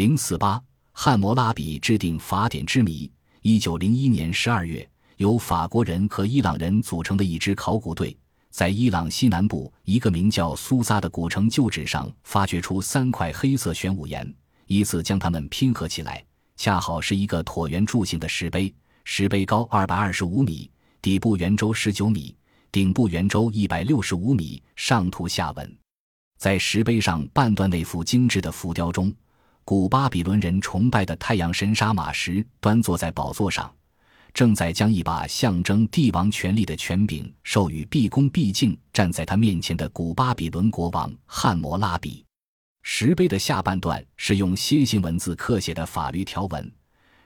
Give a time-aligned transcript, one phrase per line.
[0.00, 0.58] 零四八，
[0.92, 3.12] 汉谟拉比制定法典之谜。
[3.42, 4.88] 一九零一年十二月，
[5.18, 8.16] 由法国人和伊朗人组成的一支考古队，
[8.48, 14.34] 在伊朗西南部一个名叫苏萨的古城旧址上发掘出三块黑色玄武岩，
[14.68, 16.24] 依次将它们拼合起来，
[16.56, 18.74] 恰好是一个椭圆柱形的石碑。
[19.04, 20.70] 石碑高二百二十五米，
[21.02, 22.34] 底部圆周十九米，
[22.72, 24.62] 顶部圆周一百六十五米。
[24.76, 25.78] 上图下文，
[26.38, 29.14] 在石碑上半段那幅精致的浮雕中。
[29.70, 33.72] 古巴比伦人崇拜的太阳神沙马什端坐在宝座上，
[34.34, 42.26] 正在将一把象征帝王权力的权柄授予毕恭毕敬站在他面前的古巴比伦国王汉谟拉比。
[42.82, 46.68] 石碑的下半段是用楔形文字刻写的法律条文，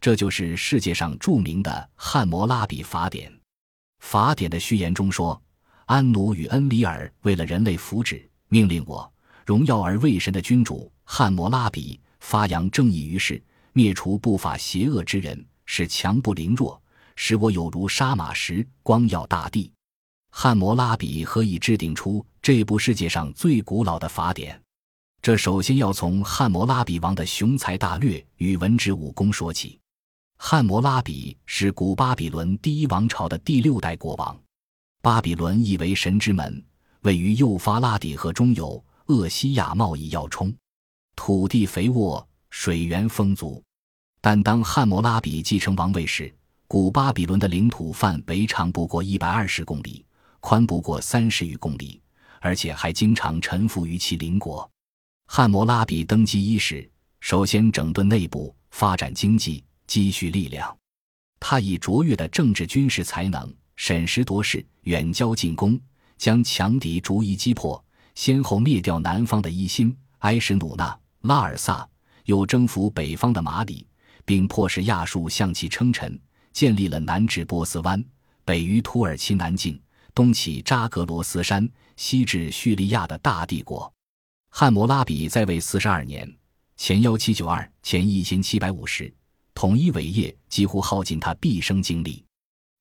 [0.00, 3.32] 这就是世界上著名的汉谟拉比法典。
[3.98, 5.42] 法典的序言中说
[5.86, 9.12] ：“安努与恩里尔为了人类福祉，命令我
[9.44, 13.42] 荣耀而为神的君主汉谟拉比。”发扬正义于世，
[13.72, 16.78] 灭除不法邪恶之人，使强不凌弱，
[17.16, 19.72] 使我有如杀马石，光耀大地。
[20.30, 24.60] 汉谟拉比何以制定出这部世界上最古老的法典？
[25.22, 29.78] 这首先要从汉谟拉比王的雄才大略与文治武功说起。
[30.36, 34.38] 汉谟拉比是古巴比伦第一王朝的第六代国王。
[35.00, 36.62] 巴比伦亦为神之门，
[37.00, 40.54] 位于幼发拉底河中游，厄西亚贸易要冲。
[41.18, 43.60] 土地肥沃，水源丰足，
[44.20, 46.32] 但当汉谟拉比继承王位时，
[46.68, 50.06] 古巴比伦的领土范围长不过一百二十公里，
[50.38, 52.00] 宽不过三十余公里，
[52.40, 54.70] 而且还经常臣服于其邻国。
[55.26, 60.74] 汉谟拉比登基伊始，首先整顿内部，发展经济，积蓄力量。
[61.40, 65.78] 他以卓越的政治军事才能，审时度势，远交近攻，
[66.16, 70.98] 将强敌逐一击破，先后灭掉南方的伊辛、埃什努纳。
[71.22, 71.88] 拉尔萨
[72.24, 73.86] 又征服北方的马里，
[74.24, 76.18] 并迫使亚述向其称臣，
[76.52, 78.02] 建立了南至波斯湾、
[78.44, 79.80] 北于土耳其南境、
[80.14, 83.92] 东起扎格罗斯山、西至叙利亚的大帝国。
[84.50, 86.30] 汉谟拉比在位四十二年
[86.76, 89.12] （前幺七九二，前一千七百五十），
[89.54, 92.24] 统一伟业几乎耗尽他毕生精力。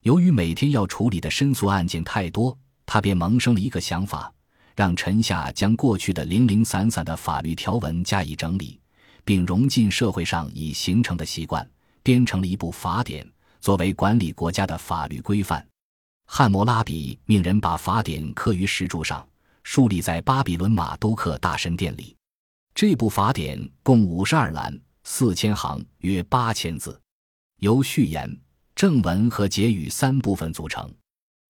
[0.03, 4.31] 由于每天要处理的申诉案件太多，他便萌生了一个想法。
[4.77, 8.79] 让臣下将过去的零零散散的法律条文加以整理，
[9.25, 11.67] 并融进社会上已形成的习惯，
[12.03, 13.27] 编成了一部法典，
[13.59, 15.67] 作为管理国家的法律规范。
[16.27, 19.27] 汉谟拉比命人把法典刻于石柱上，
[19.63, 22.15] 竖立在巴比伦马都克大神殿里。
[22.75, 27.01] 这部法典共五十二栏，四千行，约八千字，
[27.61, 28.31] 由序言、
[28.75, 30.87] 正文和结语三部分组成。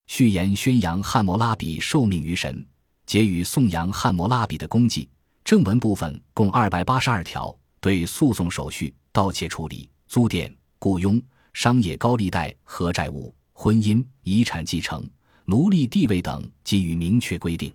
[0.05, 2.65] 序言宣扬汉谟拉比受命于神。
[3.07, 5.09] 结语颂扬汉谟拉比的功绩。
[5.45, 11.19] 正文部分共二百八十二条，对诉讼手续、盗窃处理、租佃、雇佣、
[11.53, 15.09] 商业高利贷和债务、婚姻、遗产继承、
[15.45, 17.73] 奴隶地位等给予明确规定。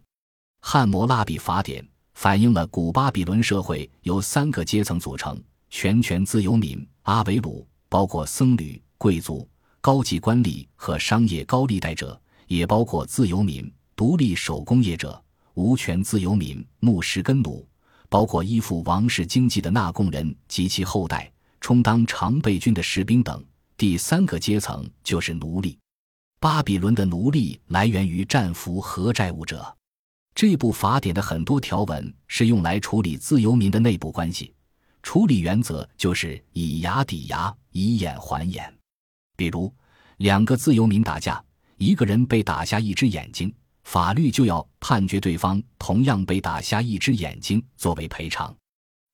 [0.61, 1.83] 汉谟拉比法典
[2.13, 9.49] 反映了古巴比伦社会由三个阶层组成：全权自由民阿维鲁，包括僧侣、贵族、
[9.81, 13.73] 高级官吏和商业高利贷者，也包括自由民。
[14.03, 15.23] 独立手工业者、
[15.55, 17.65] 无权自由民、牧师根奴，
[18.09, 23.41] 包括依附王室经济的纳贡人及其后代，充当常备军的士兵等。
[23.77, 25.79] 第三个阶层就是奴隶。
[26.41, 29.73] 巴比伦的奴隶来源于战俘和债务者。
[30.35, 34.53] 这部法典的很多条文是用来处理自由民的内部关系，
[35.05, 38.77] 处理原则就是以牙抵牙，以眼还眼。
[39.37, 39.73] 比如，
[40.17, 41.41] 两个自由民打架，
[41.77, 43.55] 一个人被打瞎一只眼睛。
[43.83, 48.55] 法律就要判决对方同样被打瞎一只眼睛作为赔偿。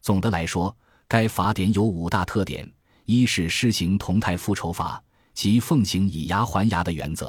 [0.01, 0.75] 总的来说，
[1.09, 2.71] 该法典有五大特点：
[3.05, 5.03] 一是施行同态复仇法，
[5.35, 7.27] 即奉行以牙还牙的原则；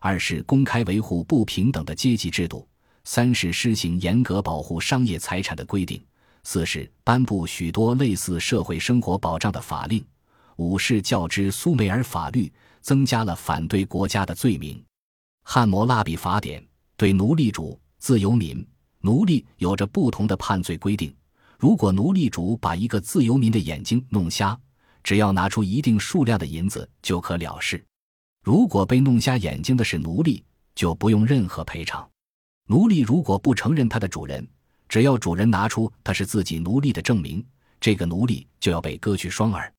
[0.00, 2.66] 二是公开维护不平等的阶级制度；
[3.04, 5.98] 三是施行严格保护商业财产的规定；
[6.42, 10.02] 四是颁布许多类似社会生活保障的法令；
[10.56, 14.84] 五是较之苏美尔法律，增加了反对国家的罪名。
[15.44, 16.62] 汉谟拉比法典。
[17.02, 18.64] 对奴隶主、自由民、
[19.00, 21.12] 奴隶有着不同的判罪规定。
[21.58, 24.56] 如果奴隶主把一个自由民的眼睛弄瞎，
[25.02, 27.84] 只要拿出一定数量的银子就可了事。
[28.44, 30.44] 如果被弄瞎眼睛的是奴隶，
[30.76, 32.08] 就不用任何赔偿。
[32.68, 34.46] 奴隶如果不承认他的主人，
[34.88, 37.44] 只要主人拿出他是自己奴隶的证明，
[37.80, 39.74] 这个奴隶就要被割去双耳。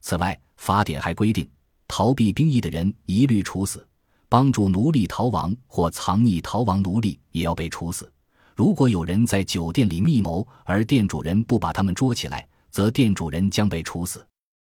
[0.00, 1.46] 此外，法典还规定，
[1.86, 3.86] 逃避兵役的人一律处死。
[4.32, 8.10] 帮助奴隶逃亡或藏匿逃亡奴隶也要被处死。
[8.56, 14.26] 如果有人在酒店里密谋，而店主人不把他们捉起来，则店主人将被处死。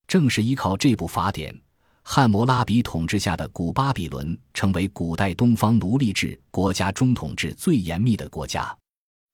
[0.08, 1.56] 正是依靠这部法典，
[2.02, 8.76] 汉谟拉比统治下的古巴比伦成为古代东方奴隶制国家中统治最严密的国家。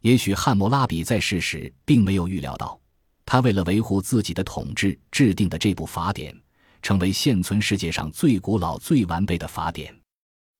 [0.02, 2.78] 也许汉谟拉比在世时并没有预料到，
[3.26, 6.38] 他为了维护自己的统治制定的这部法典，
[6.82, 9.98] 成为现存世界上最古老、最完备的法典。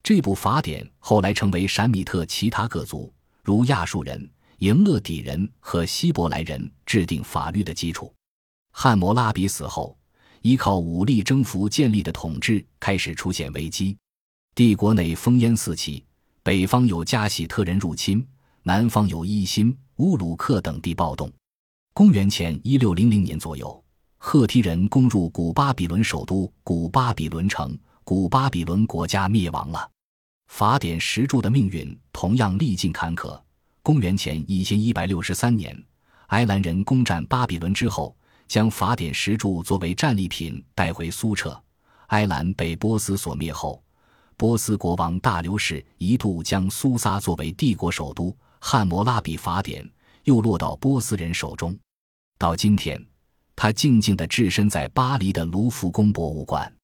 [0.02, 3.12] 这部法典后来成为闪米特其他各族，
[3.42, 8.12] 如亚述人、赢勒底人和希伯来人制定法律的基础。
[8.72, 9.96] 汉谟拉比死后，
[10.42, 13.96] 依靠武力征服建立的统治开始出现危机，
[14.54, 16.04] 帝国内烽烟四起，
[16.42, 18.26] 北方有加喜特人入侵。
[18.62, 21.32] 南方有伊辛、乌鲁克等地暴动。
[21.94, 23.82] 公元前一六零零年左右，
[24.18, 27.76] 赫梯人攻入古巴比伦首都古巴比伦城，
[28.10, 29.88] 古巴比伦国家灭亡了。
[30.48, 33.40] 法典石柱的命运同样历尽坎坷。
[33.84, 35.80] 公元前一千一百六十三年，
[36.26, 38.16] 埃兰人攻占巴比伦之后，
[38.48, 41.56] 将法典石柱作为战利品带回苏彻。
[42.08, 43.80] 埃兰被波斯所灭后，
[44.36, 48.36] 波斯国王大流士一度将苏萨作为帝国首都。
[48.58, 49.88] 汉谟拉比法典
[50.24, 51.78] 又落到波斯人手中，
[52.36, 53.00] 到今天，
[53.54, 56.74] 他静静地置身在巴黎的卢浮宫博物馆。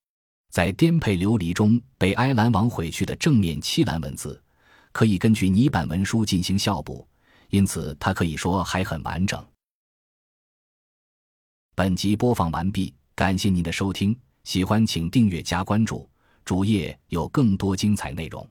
[0.57, 4.43] 在颠沛流离中被埃兰王毁去的正面七兰文字，
[4.91, 7.07] 可以根据泥板文书进行校补，
[7.51, 9.47] 因此它可以说还很完整。
[11.75, 16.09] 本集播放完毕，感谢您的收听，喜欢请订阅加关注，
[16.43, 18.49] 主页有更多精彩内容。